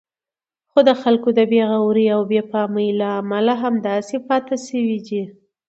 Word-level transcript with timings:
خو 0.69 0.79
د 0.89 0.91
خلکو 1.01 1.29
بې 1.51 1.63
غورئ 1.69 2.07
او 2.15 2.21
بې 2.29 2.41
پامۍ 2.51 2.89
له 2.99 3.07
امله 3.21 3.53
همداسې 3.63 4.17
پاتې 4.27 4.55
شوی 4.67 4.97
دی. 5.07 5.21